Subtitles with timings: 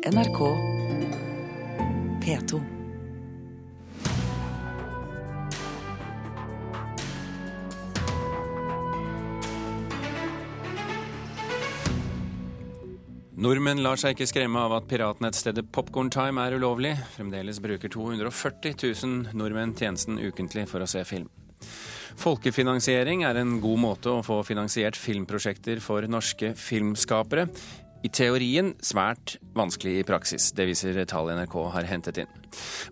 [0.00, 0.38] NRK
[2.24, 2.60] P2.
[13.36, 16.94] Nordmenn lar seg ikke skremme av at piratnettstedet Popcorntime er ulovlig.
[17.18, 21.28] Fremdeles bruker 240 000 nordmenn tjenesten ukentlig for å se film.
[22.20, 27.46] Folkefinansiering er en god måte å få finansiert filmprosjekter for norske filmskapere.
[28.00, 30.46] I teorien svært vanskelig i praksis.
[30.56, 32.30] Det viser tall NRK har hentet inn.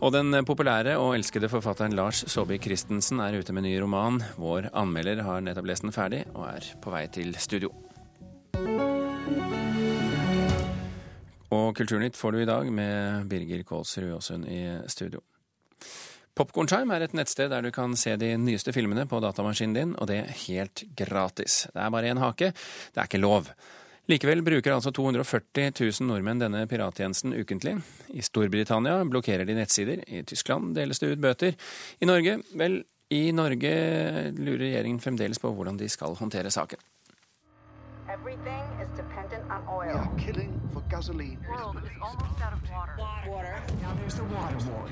[0.05, 4.21] Og den populære og elskede forfatteren Lars Saabye Christensen er ute med ny roman.
[4.37, 7.73] Vår anmelder har nettopp lest den ferdig og er på vei til studio.
[11.57, 14.61] Og Kulturnytt får du i dag med Birger Kålsrud Aasund i
[14.93, 15.25] studio.
[16.37, 20.13] Popkorntime er et nettsted der du kan se de nyeste filmene på datamaskinen din, og
[20.13, 21.65] det helt gratis.
[21.73, 22.53] Det er bare én hake,
[22.93, 23.49] det er ikke lov.
[24.09, 27.75] Likevel bruker altså 240 000 nordmenn denne pirattjenesten ukentlig.
[28.17, 31.59] I Storbritannia blokkerer de nettsider, i Tyskland deles det ut bøter.
[32.01, 32.79] I Norge, vel,
[33.13, 33.73] i Norge
[34.39, 36.81] lurer regjeringen fremdeles på hvordan de skal håndtere saken.
[38.09, 41.39] Everything is dependent on We are killing for gasoline.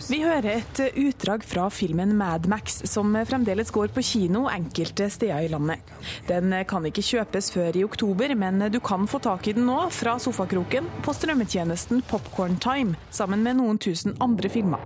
[0.08, 5.46] Vi hører et utdrag fra filmen Mad Max, som fremdeles går på kino enkelte steder
[5.46, 5.80] i landet.
[6.28, 9.78] Den kan ikke kjøpes før i oktober, men du kan få tak i den nå
[9.94, 14.84] fra sofakroken på strømmetjenesten Popcorn Time, sammen med noen tusen andre filmer.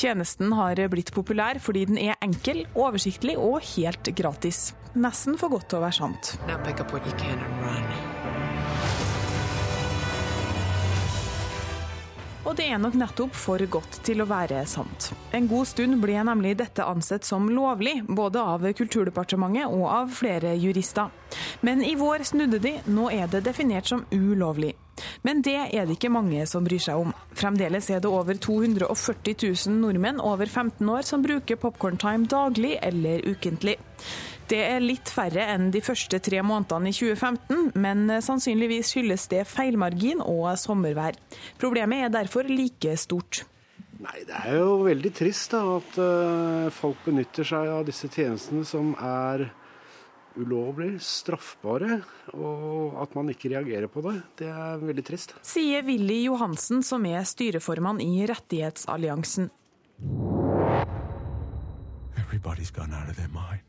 [0.00, 4.70] Tjenesten har blitt populær fordi den er enkel, oversiktlig og helt gratis.
[4.96, 6.30] Nesten for godt til å være sant.
[6.48, 7.84] Now pick up what you can and run.
[12.48, 15.10] Og det er nok nettopp for godt til å være sant.
[15.36, 20.56] En god stund ble nemlig dette ansett som lovlig, både av Kulturdepartementet og av flere
[20.56, 21.12] jurister.
[21.60, 24.72] Men i vår snudde de, nå er det definert som ulovlig.
[25.26, 27.14] Men det er det ikke mange som bryr seg om.
[27.36, 33.24] Fremdeles er det over 240 000 nordmenn over 15 år som bruker Popcorntime daglig eller
[33.28, 33.76] ukentlig.
[34.50, 39.44] Det er litt færre enn de første tre månedene i 2015, men sannsynligvis skyldes det
[39.46, 41.20] feilmargin og sommervær.
[41.60, 43.44] Problemet er derfor like stort.
[44.00, 48.64] Nei, det er jo veldig trist da, at eh, folk benytter seg av disse tjenestene
[48.66, 49.50] som er
[50.40, 52.00] ulovlig, straffbare,
[52.34, 54.16] og at man ikke reagerer på det.
[54.42, 55.34] Det er veldig trist.
[55.46, 59.50] Sier Willy Johansen, som er styreformann i Rettighetsalliansen.
[62.20, 63.66] Everybody's gone out of their mind.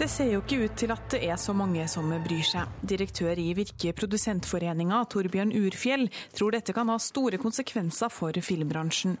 [0.00, 2.70] Det ser jo ikke ut til at det er så mange som bryr seg.
[2.88, 9.18] Direktør i Virke Produsentforeninga, Torbjørn Urfjell, tror dette kan ha store konsekvenser for filmbransjen.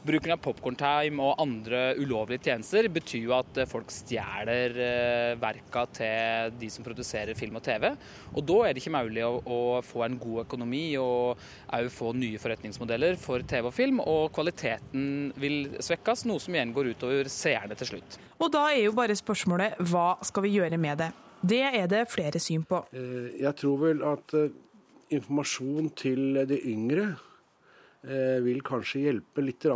[0.00, 5.82] Bruken av Popcorntime og andre ulovlige tjenester betyr jo at eh, folk stjeler eh, verka
[5.92, 7.84] til de som produserer film og TV.
[8.32, 11.44] Og da er det ikke mulig å, å få en god økonomi og
[11.76, 14.00] òg få nye forretningsmodeller for TV og film.
[14.00, 18.16] Og kvaliteten vil svekkes, noe som igjen går utover seerne til slutt.
[18.40, 21.12] Og da er jo bare spørsmålet hva skal vi gjøre med det?
[21.44, 22.86] Det er det flere syn på.
[22.96, 24.32] Eh, Jeg tror vel at
[25.12, 27.10] informasjon til de yngre
[28.00, 29.66] vil kanskje hjelpe litt.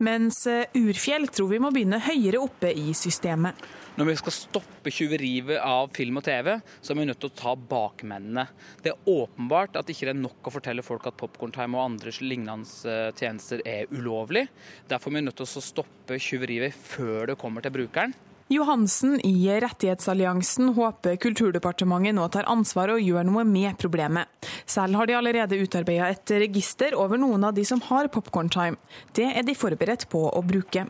[0.00, 3.58] Mens eh, Urfjell tror vi må begynne høyere oppe i systemet.
[3.96, 6.50] Når vi skal stoppe tjuveriet av film og TV,
[6.80, 8.46] så er vi nødt til å ta bakmennene.
[8.84, 12.12] Det er åpenbart at ikke det er nok å fortelle folk at Popkorntime og andre
[12.20, 14.46] lignende eh, tjenester er ulovlig.
[14.88, 18.16] Derfor er vi nødt til å stoppe tjuveriet før det kommer til brukeren.
[18.48, 24.30] Johansen i Rettighetsalliansen håper Kulturdepartementet nå tar ansvar og gjør noe med problemet.
[24.70, 28.78] Selv har de allerede utarbeida et register over noen av de som har Popcorntime.
[29.18, 30.86] Det er de forberedt på å bruke.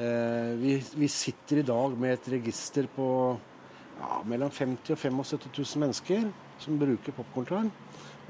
[0.00, 3.10] Eh, Vi, vi sitter i dag med et register på
[4.00, 6.26] ja, mellom 50 og 75 000 mennesker
[6.64, 7.68] som bruker popkorntime.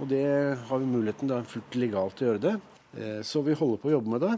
[0.03, 0.25] Og det
[0.67, 2.59] har vi muligheten, det er fullt legalt å gjøre det.
[2.99, 4.35] Eh, Så vi holder på å jobbe med det.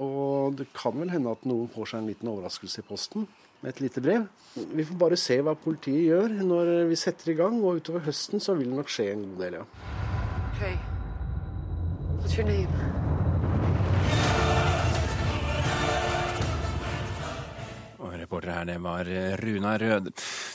[0.00, 3.28] Og det kan vel hende at noen får seg en liten overraskelse i posten
[3.64, 4.26] med et lite brev.
[4.54, 8.42] Vi får bare se hva politiet gjør når vi setter i gang, og utover høsten
[8.44, 9.64] så vil det nok skje en god del, ja.
[10.60, 10.76] Hey,
[12.20, 12.92] what's your name?
[18.24, 20.06] Reporter her, det var Runa Rød.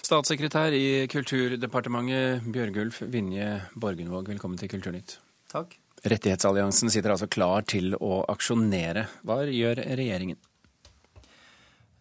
[0.01, 3.45] Statssekretær i Kulturdepartementet, Bjørgulf Vinje
[3.77, 5.19] Borgenvåg, velkommen til Kulturnytt.
[5.53, 5.75] Takk.
[6.01, 9.05] Rettighetsalliansen sitter altså klar til å aksjonere.
[9.21, 10.39] Hva gjør regjeringen?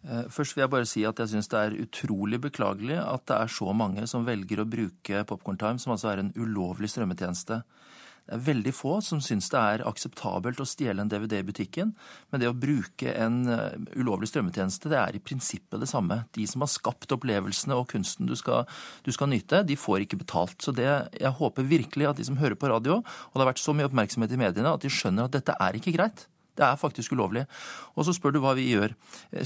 [0.07, 3.41] Eh, Først vil jeg bare si at jeg syns det er utrolig beklagelig at det
[3.41, 7.61] er så mange som velger å bruke Popkorntime, som altså er en ulovlig strømmetjeneste.
[8.29, 11.95] Det er veldig få som syns det er akseptabelt å stjele en DVD i butikken,
[12.29, 16.21] men det å bruke en eh, ulovlig strømmetjeneste, det er i prinsippet det samme.
[16.37, 18.69] De som har skapt opplevelsene og kunsten du skal,
[19.03, 20.59] du skal nyte, de får ikke betalt.
[20.61, 20.87] Så det,
[21.17, 23.89] jeg håper virkelig at de som hører på radio, og det har vært så mye
[23.89, 26.29] oppmerksomhet i mediene, at de skjønner at dette er ikke greit.
[26.59, 27.45] Det er faktisk ulovlig.
[27.95, 28.93] Og så spør du hva vi gjør.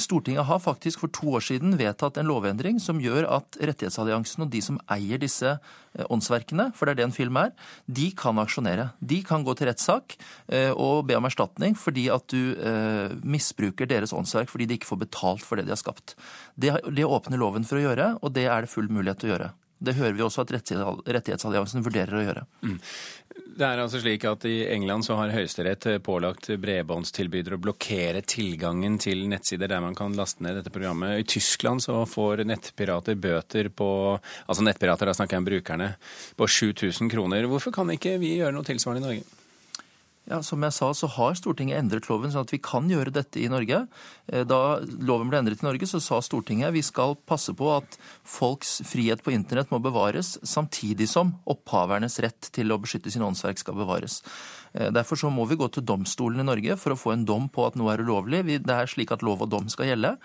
[0.01, 4.51] Stortinget har faktisk for to år siden vedtatt en lovendring som gjør at Rettighetsalliansen og
[4.53, 7.53] de som eier disse eh, åndsverkene, for det er det en film er,
[7.85, 8.89] de kan aksjonere.
[8.99, 10.17] De kan gå til rettssak
[10.49, 14.89] eh, og be om erstatning fordi at du eh, misbruker deres åndsverk fordi de ikke
[14.89, 16.17] får betalt for det de har skapt.
[16.57, 19.53] Det åpner loven for å gjøre, og det er det full mulighet til å gjøre.
[19.83, 22.43] Det hører vi også at Rettighetsalliansen vurderer å gjøre.
[22.63, 22.77] Mm.
[23.33, 28.97] Det er altså slik at I England så har Høyesterett pålagt bredbåndstilbydere å blokkere tilgangen
[29.01, 31.19] til nettsider der man kan laste ned dette programmet.
[31.21, 35.91] I Tyskland så får nettpirater bøter på altså nettpirater, da snakker jeg om brukerne,
[36.37, 37.45] på 7000 kroner.
[37.49, 39.42] Hvorfor kan ikke vi gjøre noe tilsvarende i Norge?
[40.23, 43.41] Ja, Som jeg sa, så har Stortinget endret loven sånn at vi kan gjøre dette
[43.41, 43.81] i Norge.
[44.31, 47.97] Eh, da loven ble endret i Norge, så sa Stortinget vi skal passe på at
[48.23, 53.59] folks frihet på internett må bevares, samtidig som opphavernes rett til å beskytte sin åndsverk
[53.59, 54.21] skal bevares.
[54.71, 57.51] Eh, derfor så må vi gå til domstolen i Norge for å få en dom
[57.51, 58.45] på at noe er ulovlig.
[58.63, 60.15] Det er slik at lov og dom skal gjelde.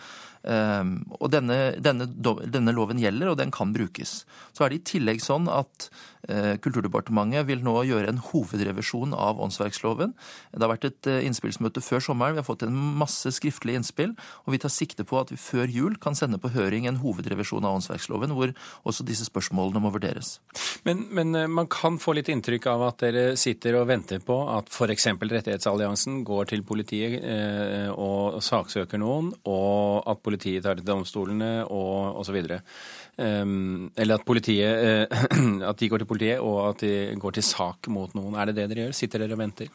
[0.46, 4.22] Ehm, og denne, denne, denne, loven gjelder, og den kan brukes.
[4.54, 5.88] Så er det i tillegg sånn at
[6.28, 10.14] eh, Kulturdepartementet vil nå gjøre en hovedrevisjon av åndsverksloven.
[10.54, 12.36] Det har vært et eh, innspillsmøte før sommeren.
[12.36, 14.14] Vi har fått en masse skriftlige innspill.
[14.46, 17.66] Og vi tar sikte på at vi før jul kan sende på høring en hovedrevisjon
[17.66, 18.54] av åndsverksloven, hvor
[18.88, 20.38] også disse spørsmålene må vurderes.
[20.86, 24.38] Men, men eh, man kan få litt inntrykk av at dere sitter og venter på
[24.54, 25.10] at f.eks.
[25.28, 27.20] Rettighetsalliansen går til politiet
[27.98, 32.38] og saksøker noen, og at politiet tar til domstolene og osv.
[32.38, 32.54] Um,
[33.24, 35.26] ehm, eller at, politiet, uh,
[35.72, 38.38] at de går til politiet, og at de går til sak mot noen.
[38.38, 38.98] Er det det dere gjør?
[39.00, 39.72] Sitter dere og venter?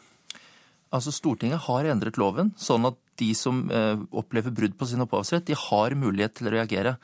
[0.93, 5.47] Altså Stortinget har endret loven, sånn at de som uh, opplever brudd på sin opphavsrett,
[5.49, 6.97] de har mulighet til å reagere.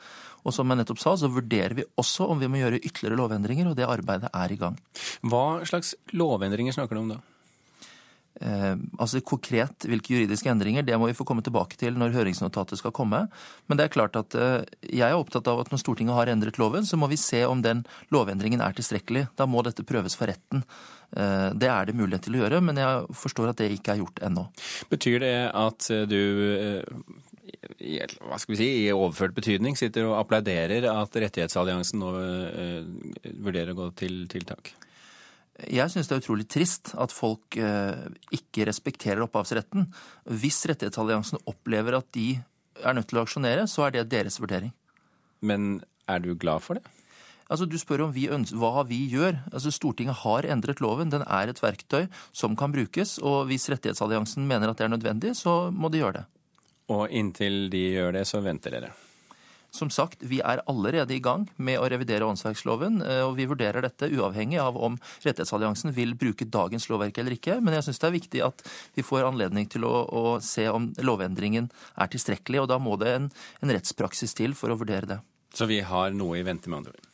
[0.46, 3.70] Og som jeg nettopp sa, så vurderer vi også om vi må gjøre ytterligere lovendringer,
[3.70, 4.78] og det arbeidet er i gang.
[5.26, 7.20] Hva slags lovendringer snakker du om da?
[8.38, 12.80] Eh, altså Konkret hvilke juridiske endringer, det må vi få komme tilbake til når høringsnotatet
[12.80, 13.24] skal komme.
[13.68, 16.60] Men det er klart at eh, jeg er opptatt av at når Stortinget har endret
[16.60, 17.84] loven, så må vi se om den
[18.14, 19.26] lovendringen er tilstrekkelig.
[19.36, 20.64] Da må dette prøves for retten.
[21.16, 24.04] Eh, det er det mulighet til å gjøre, men jeg forstår at det ikke er
[24.04, 24.46] gjort ennå.
[24.92, 26.20] Betyr det at du
[27.80, 32.12] i, hva skal vi si, i overført betydning sitter og applauderer at Rettighetsalliansen nå
[33.42, 34.72] vurderer å gå til tiltak?
[35.68, 39.88] Jeg syns det er utrolig trist at folk eh, ikke respekterer opphavsretten.
[40.40, 42.38] Hvis Rettighetsalliansen opplever at de
[42.80, 44.72] er nødt til å aksjonere, så er det deres vurdering.
[45.44, 46.84] Men er du glad for det?
[47.50, 49.40] Altså, Du spør om vi hva vi gjør.
[49.52, 51.10] Altså, Stortinget har endret loven.
[51.10, 53.18] Den er et verktøy som kan brukes.
[53.18, 56.26] Og hvis Rettighetsalliansen mener at det er nødvendig, så må de gjøre det.
[56.90, 58.92] Og inntil de gjør det, så venter dere?
[59.70, 63.84] Som sagt, vi er allerede i gang med å revidere åndsverksloven, eh, og vi vurderer
[63.86, 67.60] dette uavhengig av om Rettighetsalliansen vil bruke dagens lovverk eller ikke.
[67.62, 68.64] Men jeg syns det er viktig at
[68.98, 73.14] vi får anledning til å, å, se om lovendringen er tilstrekkelig, og da må det
[73.14, 73.30] en,
[73.62, 75.20] en rettspraksis til for å vurdere det.
[75.54, 77.08] Så vi har noe i vente, med andre ord?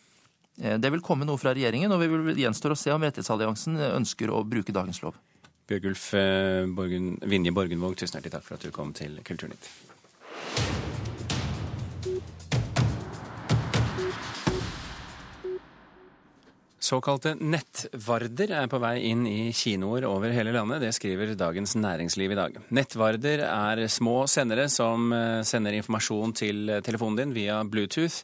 [0.62, 3.76] Eh, det vil komme noe fra regjeringen, og vi vil gjenstår å se om Rettighetsalliansen
[3.92, 5.20] ønsker å bruke dagens lov.
[5.68, 10.85] Bjørgulf eh, Borgen, Vinje Borgenvåg, tusen hjertelig takk for at du kom til Kulturnytt.
[16.86, 20.84] Såkalte nettvarder er på vei inn i kinoer over hele landet.
[20.84, 22.58] Det skriver Dagens Næringsliv i dag.
[22.78, 28.20] Nettvarder er små sendere som eh, sender informasjon til telefonen din via Bluetooth.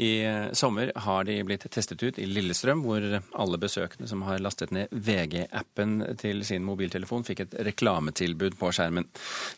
[0.00, 4.40] I eh, sommer har de blitt testet ut i Lillestrøm, hvor alle besøkende som har
[4.40, 9.10] lastet ned VG-appen til sin mobiltelefon, fikk et reklametilbud på skjermen.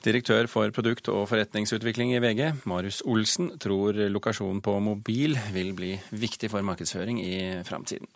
[0.03, 5.95] Direktør for produkt- og forretningsutvikling i VG, Marius Olsen, tror lokasjonen på mobil vil bli
[6.11, 7.37] viktig for markedsføring i
[7.69, 8.11] framtiden.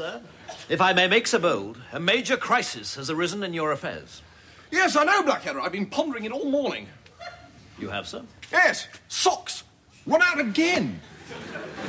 [0.00, 0.22] Sir,
[0.70, 4.22] if I may make so bold, a major crisis has arisen in your affairs.
[4.70, 5.60] Yes, I know, Blackadder.
[5.60, 6.88] I've been pondering it all morning.
[7.78, 8.22] You have, sir?
[8.50, 8.88] Yes.
[9.08, 9.62] Socks.
[10.06, 11.02] Run out again.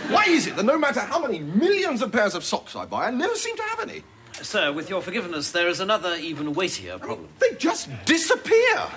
[0.10, 3.08] Why is it that no matter how many millions of pairs of socks I buy,
[3.08, 4.04] I never seem to have any?
[4.34, 7.30] Sir, with your forgiveness, there is another even weightier problem.
[7.40, 8.90] They just disappear.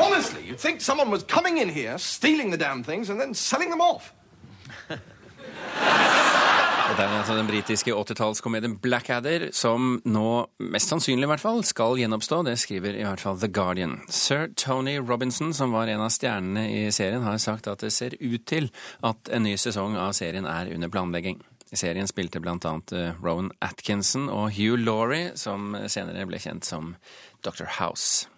[0.00, 3.70] Honestly, you'd think someone was coming in here, stealing the damn things, and then selling
[3.70, 4.12] them off.
[6.84, 10.28] Det er altså den britiske 80-tallskomedien Blackadder, som nå
[10.60, 12.42] mest sannsynlig i hvert fall skal gjenoppstå.
[12.44, 13.96] Det skriver i hvert fall The Guardian.
[14.12, 18.18] Sir Tony Robinson, som var en av stjernene i serien, har sagt at det ser
[18.20, 18.68] ut til
[19.00, 21.40] at en ny sesong av serien er under planlegging.
[21.72, 22.76] I serien spilte bl.a.
[23.24, 26.94] Rowan Atkinson og Hugh Laurie, som senere ble kjent som
[27.42, 27.64] Dr.
[27.80, 28.28] House.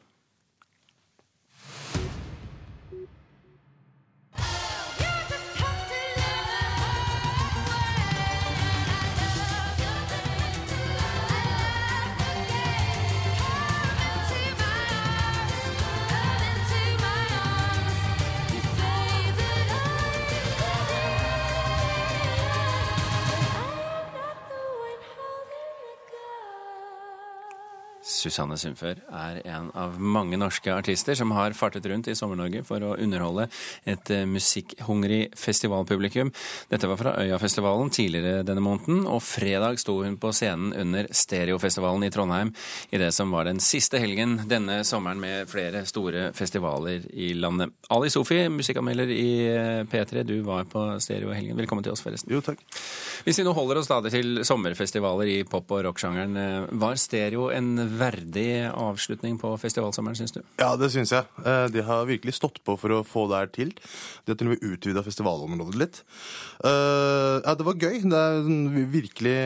[28.17, 32.83] Susanne Sundfør er en av mange norske artister som har fartet rundt i Sommer-Norge for
[32.83, 33.47] å underholde
[33.85, 36.33] et eh, musikkhungrig festivalpublikum.
[36.73, 42.07] Dette var fra Øyafestivalen tidligere denne måneden, og fredag sto hun på scenen under Stereofestivalen
[42.07, 42.53] i Trondheim
[42.91, 47.75] i det som var den siste helgen denne sommeren med flere store festivaler i landet.
[47.93, 51.57] Ali Sofi, musikkanmelder i eh, P3, du var på Stereo-helgen.
[51.61, 52.33] Velkommen til oss, forresten.
[52.33, 52.63] Jo, takk.
[53.27, 57.51] Hvis vi nå holder oss stadig til sommerfestivaler i pop- og rocksjangeren, eh, var Stereo
[57.55, 57.75] en
[58.07, 60.41] verdig avslutning på festivalsommeren, syns du?
[60.61, 61.27] Ja, det syns jeg.
[61.45, 63.73] Eh, de har virkelig stått på for å få det her til.
[64.25, 66.03] De har til og med utvida festivalområdet litt.
[66.65, 68.01] Eh, ja, det var gøy.
[68.07, 68.51] Det er
[68.93, 69.37] virkelig,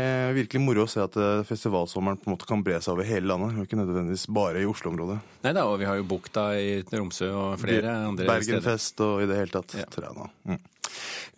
[0.40, 3.31] virkelig moro å se at eh, festivalsommeren på en måte kan bre seg over hele
[3.31, 3.57] landet.
[3.57, 5.21] og Ikke nødvendigvis bare i Oslo-området.
[5.47, 8.35] Nei da, og vi har jo Bukta i Tromsø og flere andre steder.
[8.35, 9.79] Bergenfest og i det hele tatt.
[9.95, 10.31] Træna.
[10.49, 10.61] Mm.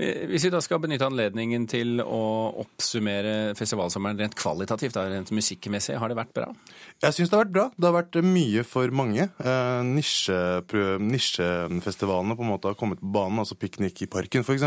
[0.03, 2.21] Hvis vi da skal benytte anledningen til å
[2.65, 6.49] oppsummere festivalsommeren rent kvalitativt, da, rent musikkmessig, har det vært bra?
[7.05, 7.67] Jeg syns det har vært bra.
[7.77, 9.25] Det har vært mye for mange.
[9.43, 9.83] Eh,
[11.03, 14.63] Nisjefestivalene på en måte har kommet på banen, altså Piknik i parken f.eks.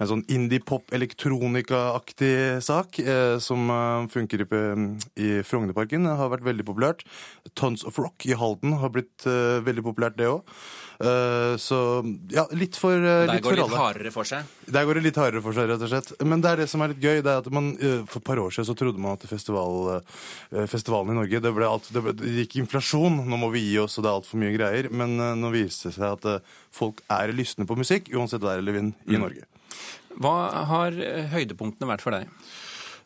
[0.00, 2.32] En sånn indie-pop-elektronika-aktig
[2.64, 4.46] sak eh, som eh, funker i,
[5.20, 7.00] i Frognerparken, har vært veldig populært.
[7.58, 10.40] Tons of Rock i Halden har blitt eh, veldig populært, det òg.
[11.00, 11.78] Eh, så
[12.32, 13.70] ja, litt for, eh, Der litt går for alle.
[13.70, 14.48] litt hardere for seg?
[14.72, 16.08] Der går det litt hardere for seg, rett og slett.
[16.24, 17.20] Men det er det som er litt gøy.
[17.20, 20.00] det er at man, eh, For et par år siden så trodde man at festival,
[20.00, 23.20] eh, festivalen i Norge det, alt, det, ble, det gikk inflasjon.
[23.28, 24.88] Nå må vi gi oss, og det er altfor mye greier.
[24.90, 26.42] Men eh, nå viser det seg at
[26.72, 29.20] folk er lystne på musikk, uansett vær eller vind, i Mm.
[29.28, 29.44] Norge.
[30.16, 30.90] Hva har
[31.36, 32.26] høydepunktene vært for deg?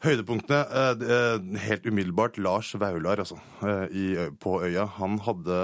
[0.05, 4.85] Høydepunktene eh, er Helt umiddelbart Lars Vaular altså, eh, på øya.
[4.99, 5.57] Han hadde,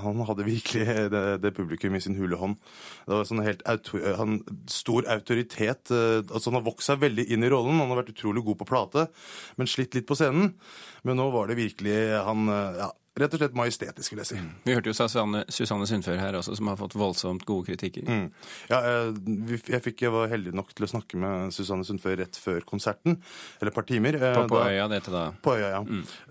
[0.00, 2.56] han hadde virkelig det, det publikum i sin hule hånd.
[3.04, 4.38] Det var sånn helt autor, han,
[4.70, 5.92] stor autoritet.
[5.92, 7.82] eh, altså Han har vokst seg veldig inn i rollen.
[7.82, 9.06] Han har vært utrolig god på plate,
[9.60, 10.54] men slitt litt på scenen.
[11.04, 12.90] Men nå var det virkelig han eh, ja,
[13.20, 14.36] Rett og slett majestetisk, vil jeg si.
[14.64, 18.06] Vi hørte jo Susanne, Susanne Sundfør her også, som har fått voldsomt gode kritikker.
[18.08, 18.30] Mm.
[18.70, 22.38] Ja, jeg, jeg, fikk, jeg var heldig nok til å snakke med Susanne Sundfør rett
[22.40, 23.18] før konserten.
[23.60, 24.16] Eller et par timer.
[24.16, 25.26] eh, På, på da- øya, dette da.
[25.44, 25.82] På øya, ja.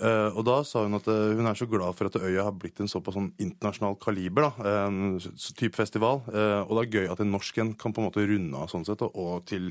[0.01, 2.57] Eh, og da sa hun at eh, hun er så glad for at øya har
[2.57, 4.49] blitt en såpass sånn internasjonal kaliber.
[4.49, 6.23] da, En type festival.
[6.33, 8.73] Uh, og det er gøy at en norsk en kan på en måte runde av
[8.73, 9.69] sånn sett, og, og til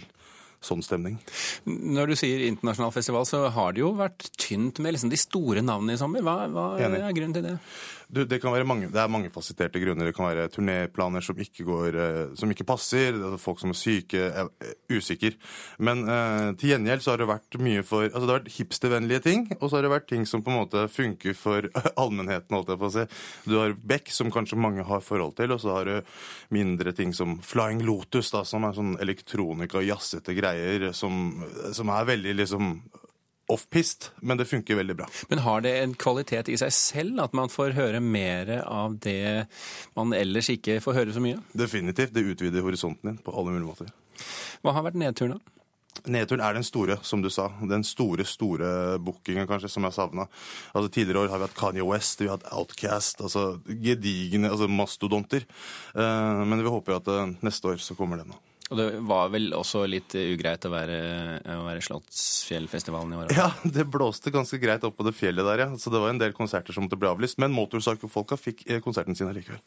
[0.64, 1.17] sånn stemning.
[1.64, 5.64] Når du sier internasjonal festival, så har det jo vært tynt med liksom de store
[5.64, 6.25] navnene i sommer.
[6.26, 7.57] Hva, hva er grunnen til det?
[8.11, 10.09] Du, det, mange, det er mangefasetterte grunner.
[10.09, 14.49] Det kan være turnéplaner som eh, som ikke passer, er folk som er syke, er
[14.50, 15.37] er usikker.
[15.79, 19.23] Men eh, til gjengjeld så har det vært mye for altså Det har vært hipstervennlige
[19.29, 21.71] ting, og så har det vært ting som på en måte funker for
[22.02, 22.57] allmennheten.
[22.57, 23.07] holdt jeg på å si.
[23.47, 26.19] Du har Beck, som kanskje mange har forhold til, og så har du
[26.50, 31.42] mindre ting som Flying Lotus, da, som er sånn elektronika, jazzete greier som,
[31.76, 32.73] som er veldig liksom
[33.50, 35.07] off-pist, men det funker veldig bra.
[35.28, 39.47] Men har det en kvalitet i seg selv at man får høre mer av det
[39.99, 41.40] man ellers ikke får høre så mye?
[41.59, 42.14] Definitivt.
[42.14, 43.90] Det utvider horisonten din på alle mulige måter.
[44.62, 45.57] Hva har vært nedturen, da?
[46.11, 47.49] Nedturen er den store, som du sa.
[47.69, 50.28] Den store, store bookingen kanskje, som jeg savna.
[50.73, 54.71] Altså, tidligere år har vi hatt Kanye West, vi har hatt Outcast, altså gedigne altså
[54.71, 55.45] mastodonter.
[55.95, 58.33] Eh, men vi håper jo at eh, neste år så kommer den.
[58.33, 58.50] da.
[58.70, 60.98] Og det var vel også litt ugreit å være,
[61.42, 63.32] å være Slottsfjellfestivalen i år?
[63.34, 65.68] Ja, det blåste ganske greit opp på det fjellet der, ja.
[65.74, 67.40] Så det var en del konserter som måtte bli avlyst.
[67.42, 69.58] Men Motorcycle-folka fikk eh, konserten sin allikevel.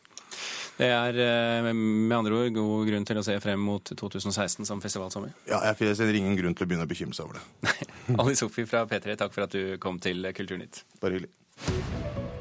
[0.80, 4.82] Det er eh, med andre ord god grunn til å se frem mot 2016 som
[4.84, 5.36] festivalsommer.
[5.52, 7.76] Ja, jeg ser ingen grunn til å begynne å bekymre seg over det.
[8.24, 10.86] Ali Sofi fra P3, takk for at du kom til Kulturnytt.
[11.04, 12.33] Bare hyggelig.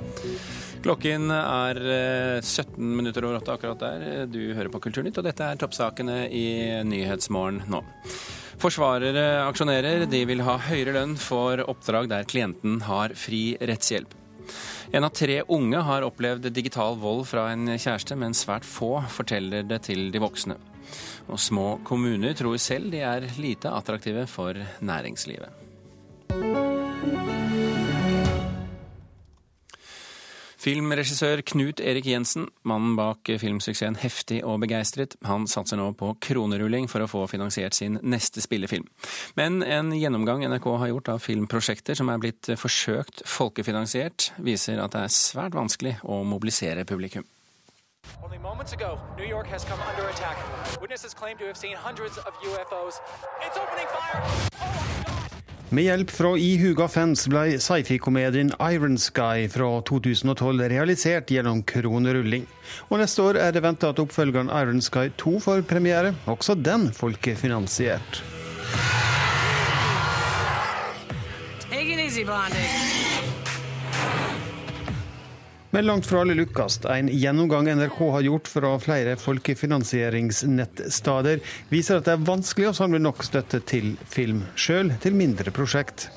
[0.83, 4.25] Klokken er eh, 17 minutter over åtte akkurat der.
[4.27, 6.47] Du hører på Kulturnytt, og dette er toppsakene i
[6.89, 7.85] Nyhetsmorgen nå.
[8.63, 10.09] Forsvarere aksjonerer.
[10.11, 14.19] De vil ha høyere lønn for oppdrag der klienten har fri rettshjelp.
[14.93, 19.65] En av tre unge har opplevd digital vold fra en kjæreste, men svært få forteller
[19.65, 20.59] det til de voksne.
[21.31, 26.62] Og små kommuner tror selv de er lite attraktive for næringslivet.
[30.63, 36.87] Filmregissør Knut Erik Jensen, mannen bak filmsuksessen Heftig og begeistret, han satser nå på kronerulling
[36.91, 38.87] for å få finansiert sin neste spillefilm.
[39.35, 44.95] Men en gjennomgang NRK har gjort av filmprosjekter som er blitt forsøkt folkefinansiert, viser at
[44.95, 47.27] det er svært vanskelig å mobilisere publikum.
[48.23, 50.39] Only moments ago, New York has come under attack.
[50.81, 53.03] Witnesses claim to have seen hundreds of UFOs.
[53.43, 55.02] It's opening fire!
[55.73, 62.45] Med hjelp fra ihuga fans ble sci-fi-komedien Iron Sky fra 2012 realisert gjennom kronerulling.
[62.91, 66.91] Og neste år er det venta at oppfølgeren Iron Sky 2 får premiere, også den
[66.93, 68.21] folkefinansiert.
[71.71, 72.29] Take it easy.
[75.73, 76.85] Men langt fra alle lykkes.
[76.93, 81.41] En gjennomgang NRK har gjort fra flere folkefinansieringsnettsteder,
[81.73, 86.13] viser at det er vanskelig å samle nok støtte til film, sjøl til mindre prosjekt.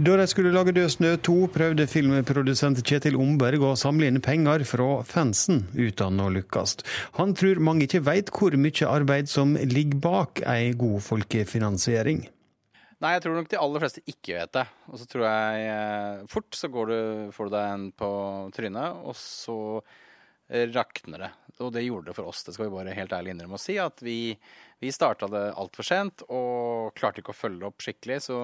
[0.00, 4.62] Da de skulle lage Død snø 2, prøvde filmprodusent Kjetil Omberg å samle inn penger
[4.64, 6.78] fra fansen, uten å lykkes.
[7.18, 12.22] Han tror mange ikke veit hvor mye arbeid som ligger bak ei god folkefinansiering.
[13.04, 14.64] Nei, jeg tror nok de aller fleste ikke vet det.
[14.88, 16.96] Og så tror jeg eh, fort så du,
[17.36, 18.10] får du deg en på
[18.56, 19.58] trynet, og så
[20.50, 21.30] rakner det.
[21.60, 23.76] Og det gjorde det for oss, det skal vi bare helt ærlig innrømme å si.
[23.80, 24.32] At vi,
[24.80, 28.16] vi starta det altfor sent og klarte ikke å følge opp skikkelig.
[28.24, 28.38] Så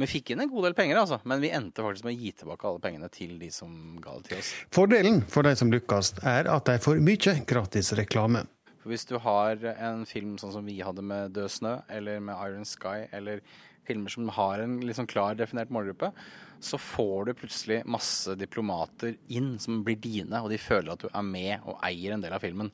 [0.00, 1.20] vi fikk inn en god del penger, altså.
[1.30, 3.70] Men vi endte faktisk med å gi tilbake alle pengene til de som
[4.02, 4.52] ga det til oss.
[4.74, 8.42] Fordelen for de som lykkes, er at de får mye gratis reklame.
[8.82, 12.38] For hvis du har en film sånn som vi hadde med Død snø, eller med
[12.50, 13.42] Iron Sky, eller
[13.86, 16.12] filmer som har en liksom klar definert målgruppe,
[16.60, 21.10] så får du plutselig masse diplomater inn som blir dine, og de føler at du
[21.10, 22.70] er med og eier en del av filmen.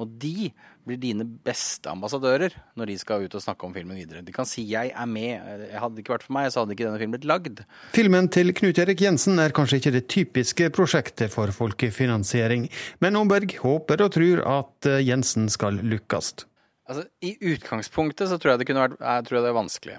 [0.00, 0.50] Og de
[0.86, 4.24] blir dine beste ambassadører når de skal ut og snakke om filmen videre.
[4.24, 6.84] De kan si 'jeg er med', hadde det ikke vært for meg, så hadde ikke
[6.84, 7.64] denne filmen blitt lagd.
[7.92, 12.68] Filmen til Knut Erik Jensen er kanskje ikke det typiske prosjektet for folkefinansiering,
[13.00, 16.46] men Omberg håper og tror at eh, Jensen skal lykkes.
[16.86, 19.96] Altså, I utgangspunktet så tror jeg det vært jeg tror det er vanskelig.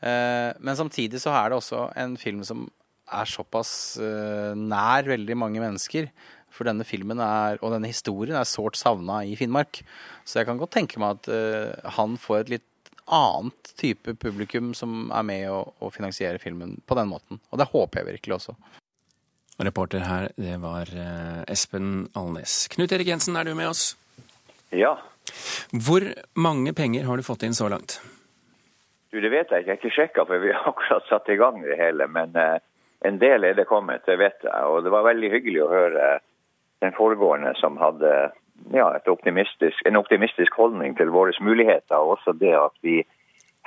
[0.00, 2.66] Eh, men samtidig så er det også en film som
[3.10, 6.08] er såpass eh, nær veldig mange mennesker.
[6.50, 9.82] For denne filmen er, og denne historien er sårt savna i Finnmark.
[10.26, 14.72] Så jeg kan godt tenke meg at uh, han får et litt annet type publikum
[14.74, 17.38] som er med å, å finansiere filmen på den måten.
[17.54, 18.56] Og det håper jeg virkelig også.
[19.62, 20.90] Reporter her, det var
[21.50, 22.64] Espen Alnes.
[22.74, 23.92] Knut Erik Jensen, er du med oss?
[24.74, 24.96] Ja.
[25.70, 28.00] Hvor mange penger har du fått inn så langt?
[29.10, 29.70] Du, Det vet jeg ikke.
[29.70, 32.06] Jeg har ikke sjekka, for vi har akkurat satt i gang det hele.
[32.06, 32.58] Men uh,
[33.06, 34.66] en del er det kommet, det vet jeg.
[34.66, 36.10] Og det var veldig hyggelig å høre
[36.80, 38.30] den foregående som hadde
[38.72, 41.96] ja, optimistisk, en optimistisk holdning til våre muligheter.
[41.96, 43.00] Og også det at vi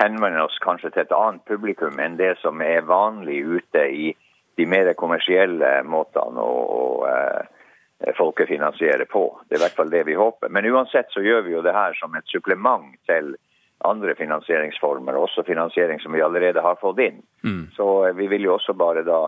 [0.02, 4.14] henvender oss kanskje til et annet publikum enn det som er vanlig ute i
[4.58, 9.26] de mer kommersielle måtene å eh, folkefinansiere på.
[9.48, 10.50] Det er i hvert fall det vi håper.
[10.54, 13.34] Men uansett så gjør vi jo det her som et supplement til
[13.84, 17.22] andre finansieringsformer, også finansiering som vi allerede har fått inn.
[17.44, 17.68] Mm.
[17.76, 19.26] Så eh, vi vil jo også bare da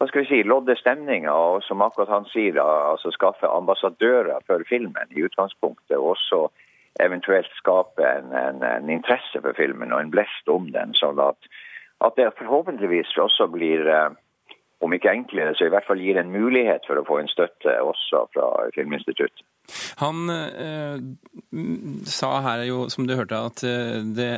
[0.00, 4.64] hva skal vi si, lodde stemninga og som akkurat han sier, altså skaffe ambassadører for
[4.68, 5.94] filmen i utgangspunktet.
[5.96, 6.40] Og også
[7.00, 10.94] eventuelt skape en, en, en, interesse for filmen og en blest om den.
[10.98, 11.48] sånn at,
[12.06, 14.10] at det forhåpentligvis også blir eh,
[14.84, 17.78] om ikke enklere, så i hvert fall gir en mulighet for å få en støtte
[17.80, 19.46] også fra Filminstituttet.
[20.00, 20.98] Han eh,
[22.06, 24.30] sa her jo, som du hørte, at eh, det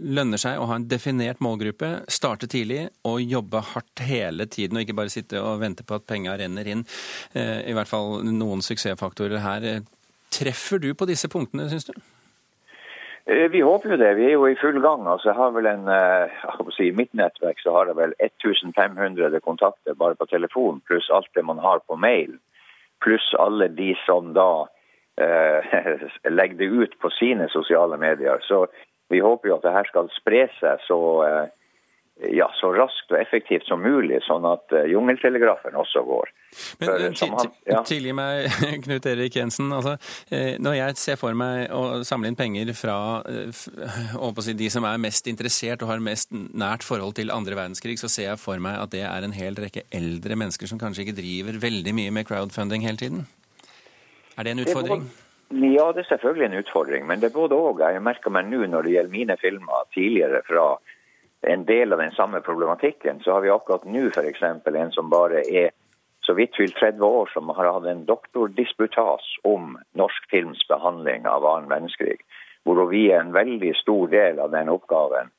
[0.00, 4.86] lønner seg å ha en definert målgruppe, starte tidlig og jobbe hardt hele tiden, og
[4.86, 6.86] ikke bare sitte og vente på at penga renner inn.
[7.34, 9.68] Eh, I hvert fall noen suksessfaktorer her.
[10.30, 11.94] Treffer du på disse punktene, syns du?
[13.30, 14.14] Eh, vi håper jo det.
[14.18, 15.06] Vi er jo i full gang.
[15.06, 19.40] Altså, jeg har vel en, eh, si, I mitt nettverk så har jeg vel 1500
[19.40, 22.38] kontakter bare på telefon, pluss alt det man har på mail
[23.04, 24.66] pluss alle de som da
[25.20, 25.78] eh,
[26.38, 28.38] legger det ut på sine sosiale medier.
[28.46, 28.66] Så
[29.10, 31.46] vi håper jo at det her skal spre seg så, eh,
[32.28, 36.32] ja, så raskt og effektivt som mulig, sånn at uh, jungeltelegrafen også går.
[36.80, 37.80] Men han, ja.
[37.86, 38.50] Tilgi meg,
[38.84, 39.70] Knut Erik Jensen.
[39.72, 39.94] Altså,
[40.34, 42.98] eh, når jeg ser for meg å samle inn penger fra
[44.44, 48.10] si, de som er mest interessert og har mest nært forhold til andre verdenskrig, så
[48.10, 51.18] ser jeg for meg at det er en hel rekke eldre mennesker som kanskje ikke
[51.22, 53.26] driver veldig mye med crowdfunding hele tiden.
[54.36, 55.10] Er det en utfordring?
[55.50, 57.80] ja, det er selvfølgelig en utfordring, men det er både òg.
[57.82, 60.66] Jeg merker meg nå når det gjelder mine filmer tidligere fra
[61.42, 64.42] en del av den samme problematikken, så har vi akkurat nå f.eks.
[64.42, 65.70] en som bare er
[66.20, 71.46] så vidt fylt 30 år, som har hatt en doktordisputas om norsk films behandling av
[71.46, 72.20] annen verdenskrig.
[72.64, 75.32] Hvor vi er en veldig stor del av den oppgaven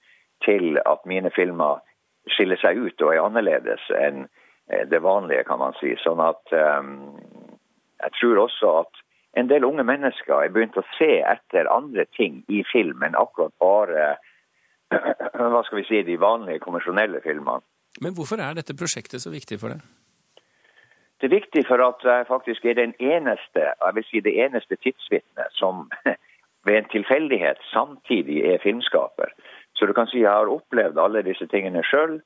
[0.45, 1.83] til at mine filmer
[2.33, 4.25] skiller seg ut og er annerledes enn
[4.69, 5.93] eh, det vanlige, kan man si.
[6.01, 7.13] Sånn at um,
[8.01, 9.01] jeg tror også at
[9.37, 13.53] en del unge mennesker er begynt å se etter andre ting i film enn akkurat
[13.61, 14.15] bare
[14.91, 17.63] hva skal vi si, de vanlige konvensjonelle filmene.
[18.01, 19.81] Men hvorfor er dette prosjektet så viktig for deg?
[21.21, 24.77] Det er viktig for at jeg faktisk er den eneste jeg vil si det eneste
[24.81, 25.83] tidsvitnet som
[26.65, 29.33] ved en tilfeldighet samtidig er filmskaper.
[29.77, 32.19] Så du kan si jeg har opplevd alle disse tingene sjøl.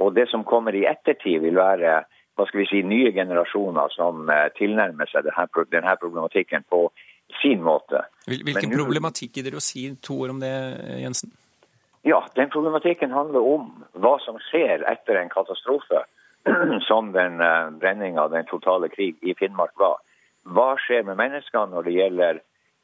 [0.00, 2.00] Og det som kommer i ettertid, vil være
[2.38, 6.86] hva skal vi si, nye generasjoner som eh, tilnærmer seg denne problematikken på
[7.42, 8.06] sin måte.
[8.26, 8.78] Hvilken nu...
[8.80, 10.54] problematikk gidder du å si to ord om det,
[11.02, 11.34] Jensen?
[12.02, 13.66] Ja, den problematikken handler om
[14.00, 16.04] hva som skjer etter en katastrofe,
[16.88, 20.00] som den uh, brenninga, den totale krig i Finnmark var.
[20.48, 22.38] Hva skjer med menneskene når det gjelder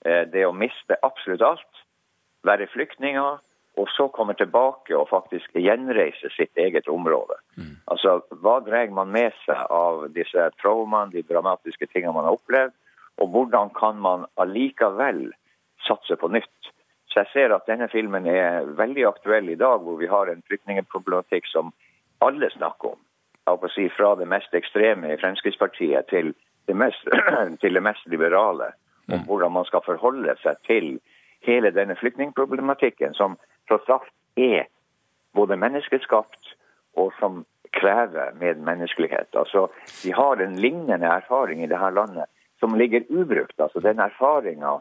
[0.05, 1.85] eh, det å miste absolutt alt,
[2.45, 3.39] være flyktninger,
[3.77, 7.37] og så komme tilbake og faktisk gjenreise sitt eget område.
[7.93, 12.73] Altså, Hva drar man med seg av disse traumene, de dramatiske tingene man har opplevd,
[13.21, 15.31] og hvordan kan man allikevel
[15.89, 16.73] satse på nytt?
[17.17, 20.43] Så jeg ser at denne filmen er veldig aktuell i dag, hvor vi har en
[20.51, 21.71] flyktningproblematikk som
[22.21, 22.99] alle snakker om.
[23.73, 26.35] Si Fra det mest ekstreme i Fremskrittspartiet til
[26.69, 27.09] det mest,
[27.63, 28.75] til det mest liberale.
[29.09, 30.99] Om hvordan man skal forholde seg til
[31.41, 34.67] hele denne flyktningproblematikken, som tross alt er
[35.33, 36.53] både menneskeskapt
[37.01, 39.33] og som krever medmenneskelighet.
[39.33, 39.71] Altså,
[40.05, 42.29] Vi har en lignende erfaring i dette landet
[42.61, 43.57] som ligger ubrukt.
[43.61, 44.81] Altså Den erfaringa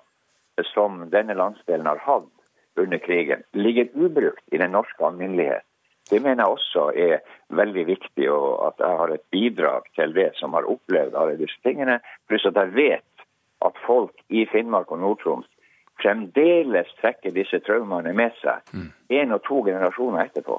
[0.63, 2.31] som denne landsdelen har hatt
[2.79, 5.63] under krigen, ligger ubrukt i den norske alminnelighet.
[6.09, 10.29] Det mener jeg også er veldig viktig, og at jeg har et bidrag til det
[10.37, 11.97] som har opplevd alle disse tingene.
[12.29, 13.25] Pluss at jeg vet
[13.65, 15.49] at folk i Finnmark og Nord-Troms
[16.01, 18.63] fremdeles trekker disse traumene med seg.
[19.13, 20.57] Én og to generasjoner etterpå.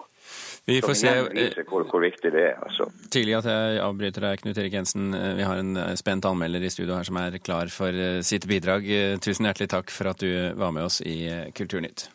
[0.66, 2.57] Vi får se viser hvor, hvor viktig det er.
[2.66, 2.88] altså.
[3.14, 5.12] Tidlig at jeg avbryter deg, Knut Erik Jensen.
[5.38, 8.49] Vi har en eh, spent anmelder i studio her som er klar for eh, sitt
[8.51, 8.88] bidrag.
[8.90, 12.09] Eh, Tusen hjertelig takk for at du var med oss i eh, Kulturnytt.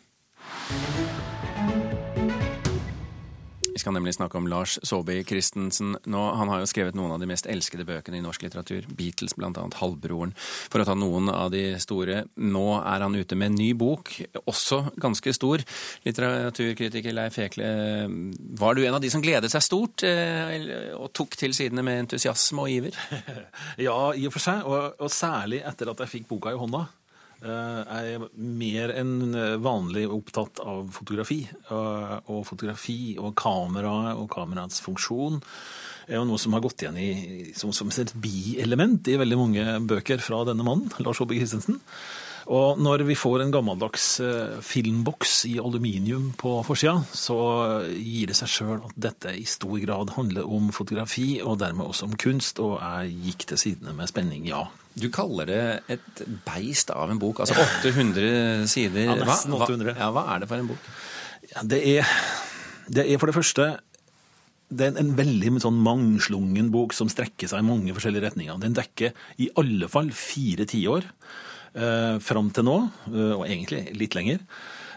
[3.72, 6.22] Vi skal nemlig snakke om Lars Saabye Christensen nå.
[6.36, 8.84] Han har jo skrevet noen av de mest elskede bøkene i norsk litteratur.
[8.98, 12.22] Beatles, annet Halvbroren, for å ta noen av de store.
[12.36, 14.12] Nå er han ute med en ny bok,
[14.44, 15.64] også ganske stor.
[16.04, 17.72] Litteraturkritiker Leif Ekle,
[18.60, 22.06] var du en av de som gledet seg stort eh, og tok til sidene med
[22.06, 22.98] entusiasme og iver?
[23.80, 26.84] Ja, i og for seg, og, og særlig etter at jeg fikk boka i hånda.
[27.42, 31.40] Eh, er mer enn vanlig opptatt av fotografi.
[31.74, 35.40] Og, og fotografi og kamera og kameraets funksjon
[36.08, 37.12] er jo noe som har gått igjen i,
[37.56, 41.80] som, som et bielement i veldig mange bøker fra denne mannen, Lars Håbe Christensen.
[42.52, 47.38] Og når vi får en gammeldags eh, filmboks i aluminium på forsida, så
[47.94, 52.10] gir det seg sjøl at dette i stor grad handler om fotografi, og dermed også
[52.10, 54.66] om kunst, og jeg gikk til sidene med spenning, ja.
[54.98, 55.62] Du kaller det
[55.94, 59.06] et beist av en bok, altså 800 sider.
[59.08, 59.94] Ja, nesten 800.
[59.94, 60.90] Hva, ja, hva er det for en bok?
[61.52, 62.12] Ja, det, er,
[62.92, 63.70] det er for det første
[64.72, 68.60] det er en veldig sånn mangslungen bok som strekker seg i mange forskjellige retninger.
[68.62, 71.04] Den dekker i alle fall fire tiår
[71.76, 72.78] eh, fram til nå,
[73.12, 74.40] eh, og egentlig litt lenger.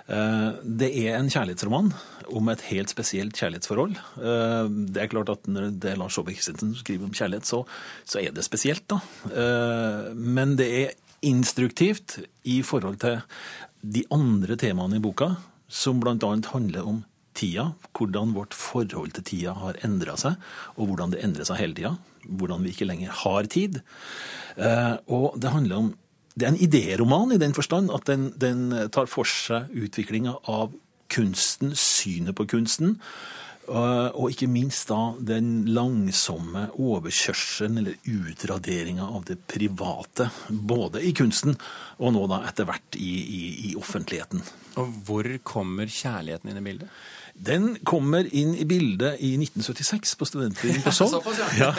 [0.06, 1.89] Eh, det er en kjærlighetsroman
[2.38, 3.96] om et helt spesielt kjærlighetsforhold.
[4.22, 7.50] Eh, det er klart at når det er Lars Saabye Christensen som skriver om kjærlighet,
[7.50, 7.63] så,
[8.06, 9.00] så er det spesielt, da.
[9.32, 13.20] Eh, men det er instruktivt i forhold til
[13.82, 15.34] de andre temaene i boka,
[15.65, 16.15] som bl.a.
[16.52, 17.02] handler om
[17.36, 20.38] tida, hvordan vårt forhold til tida har endra seg,
[20.78, 21.96] og hvordan det endrer seg hele tida.
[22.26, 23.82] Hvordan vi ikke lenger har tid.
[25.13, 25.89] Og det handler om
[26.36, 30.74] Det er en idéroman i den forstand at den, den tar for seg utviklinga av
[31.12, 32.98] kunsten, synet på kunsten.
[33.69, 40.30] eh, Og ikke minst da den langsomme overkjørselen eller utraderinga av det private.
[40.50, 41.56] Både i kunsten
[42.00, 44.43] og nå da etter hvert i, i, i offentligheten.
[44.76, 46.91] Og hvor kommer kjærligheten inn i bildet?
[47.36, 51.19] Den kommer inn i bildet i 1976 på Studentbyen på Sogn.
[51.60, 51.71] Ja.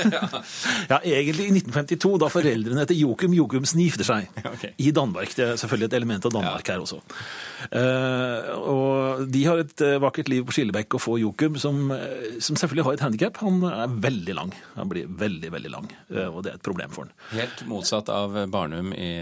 [0.90, 4.28] ja, egentlig i 1952, da foreldrene til Jokum Jokumsen gifter seg.
[4.76, 5.32] I Danmark.
[5.36, 7.00] Det er selvfølgelig et element av Danmark her også.
[7.70, 12.38] Eh, og de har et eh, vakkert liv på Skillebekk og får Jokum, som, eh,
[12.38, 13.40] som selvfølgelig har et handikap.
[13.44, 14.54] Han er veldig lang.
[14.76, 15.90] Han blir veldig, veldig lang,
[16.28, 17.16] og det er et problem for han.
[17.32, 19.12] Helt motsatt av Barnum i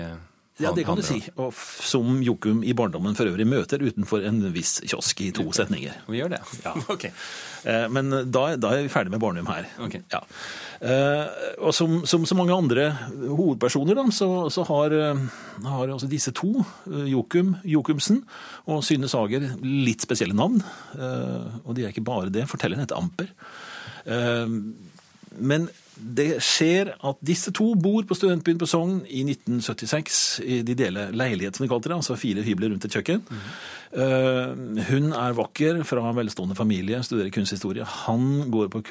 [0.62, 1.17] Ja, det kan du si.
[1.43, 1.51] Og
[1.83, 5.97] som Jokum i barndommen for øvrig møter utenfor en viss kiosk i to setninger.
[6.07, 6.38] Vi gjør det.
[6.62, 6.75] Ja.
[6.95, 7.09] Ok.
[7.64, 9.67] Eh, Men da, da er vi ferdig med Barnum her.
[10.12, 10.21] Ja.
[10.79, 12.85] Eh, Og som, som så mange andre
[13.25, 15.25] hovedpersoner da, så, så har, eh,
[15.67, 16.53] har altså disse to,
[17.11, 18.23] Jokum Jokumsen
[18.71, 20.62] og Synne Sager, litt spesielle navn.
[21.64, 22.47] Og de er ikke bare det.
[22.51, 23.33] Fortelleren heter Amper.
[25.35, 30.21] Men det skjer at disse to bor på studentbyen på Sogn i 1976.
[30.43, 33.23] i De deler leilighet, som de kalte det, altså fire hybler rundt et kjøkken.
[33.95, 34.55] Eh,
[34.91, 37.87] hun er vakker, fra en velstående familie, studerer kunsthistorie.
[38.07, 38.83] Han går på,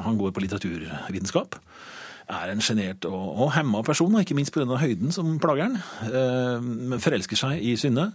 [0.00, 1.60] han går på litteraturvitenskap.
[2.30, 4.78] Er en sjenert og, og hemma person, ikke minst pga.
[4.80, 5.78] høyden som plager han.
[6.08, 8.12] Uh, forelsker seg i Synne.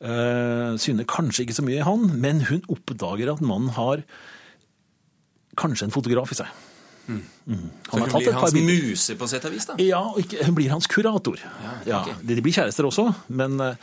[0.00, 4.04] Uh, Synne kanskje ikke så mye i han, men hun oppdager at mannen har
[5.58, 6.60] kanskje en fotograf i seg.
[7.10, 7.66] Mm.
[7.88, 9.76] Så hun blir hans muse på sett og vis, da?
[9.82, 11.42] Ja, ikke, hun blir hans kurator.
[11.88, 13.74] Ja, de, de blir kjærester også, men uh,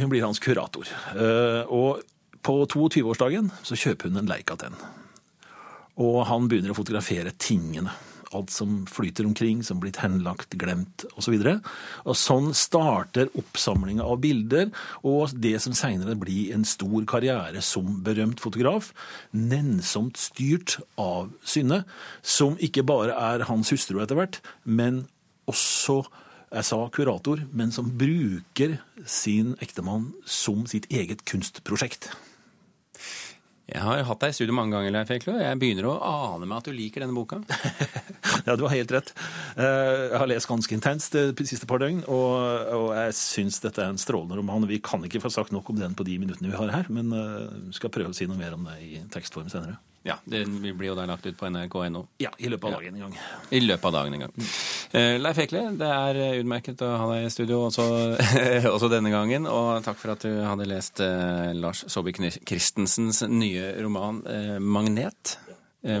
[0.00, 0.90] hun blir hans kurator.
[1.14, 2.02] Uh, og
[2.46, 4.76] på 22-årsdagen så kjøper hun en Leica 10.
[6.02, 7.94] Og han begynner å fotografere tingene.
[8.34, 11.36] Alt som flyter omkring, som blitt henlagt, glemt osv.
[11.38, 11.70] Og,
[12.06, 14.70] og sånn starter oppsamlinga av bilder,
[15.06, 18.92] og det som seinere blir en stor karriere som berømt fotograf,
[19.32, 21.84] nennsomt styrt av Synne,
[22.22, 25.04] som ikke bare er hans hustru etter hvert, men
[25.50, 26.02] også
[26.46, 32.12] jeg sa kurator, men som bruker sin ektemann som sitt eget kunstprosjekt.
[33.66, 36.60] Jeg har hatt deg i studio mange ganger, Leif Ekle, jeg begynner å ane meg
[36.60, 37.40] at du liker denne boka.
[38.46, 39.08] Ja, du har helt rett.
[39.58, 43.90] Eh, Jeg har lest ganske intenst de siste par døgn, og, jeg syns dette er
[43.90, 44.68] en strålende roman.
[44.70, 47.10] Vi kan ikke få sagt nok om den på de minuttene vi har her, men
[47.10, 49.80] vi skal prøve å si noe mer om det i tekstform senere.
[50.06, 52.04] Ja, Det blir jo da lagt ut på nrk.no.
[52.22, 53.16] Ja, i løpet av dagen en gang.
[53.50, 54.34] I løpet av dagen en gang.
[54.94, 57.86] Eh, Leif Ekle, det er eh, utmerket å ha deg i studio også,
[58.76, 59.48] også denne gangen.
[59.50, 64.22] Og takk for at du hadde lest eh, Lars Saabye Christensens nye roman
[64.62, 65.36] 'Magnet'.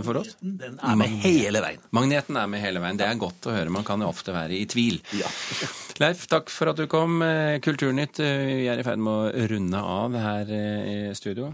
[0.02, 0.32] For oss.
[0.40, 1.82] Den er med hele veien.
[1.94, 2.96] Magneten er med hele veien.
[2.98, 3.70] Det er godt å høre.
[3.70, 4.96] Man kan jo ofte være i tvil.
[6.02, 7.20] Leif, takk for at du kom.
[7.62, 11.52] Kulturnytt, vi er i ferd med å runde av her i studio.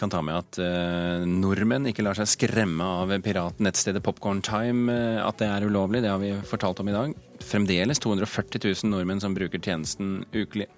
[0.00, 5.18] Kan ta med at eh, nordmenn ikke lar seg skremme av piratnettstedet Popcorn Time, eh,
[5.22, 6.02] at det er ulovlig.
[6.04, 7.12] Det har vi fortalt om i dag.
[7.44, 10.70] Fremdeles 240 000 nordmenn som bruker tjenesten ukelig.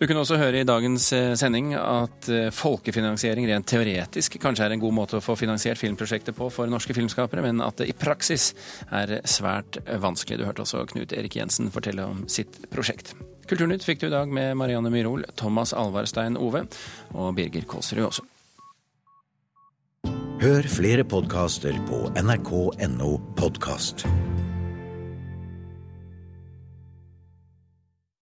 [0.00, 4.82] Du kunne også høre i dagens eh, sending at folkefinansiering rent teoretisk kanskje er en
[4.82, 8.52] god måte å få finansiert filmprosjektet på for norske filmskapere, men at det i praksis
[8.90, 10.40] er svært vanskelig.
[10.40, 13.14] Du hørte også Knut Erik Jensen fortelle om sitt prosjekt.
[13.48, 16.64] Kulturnytt fikk du i dag med Marianne Myrhol, Thomas Alvarstein Ove
[17.12, 18.28] og Birger Kolsrud også.
[20.44, 24.04] Hør flere podkaster på nrk.no podkast.